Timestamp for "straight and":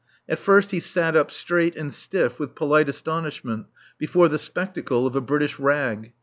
1.29-1.93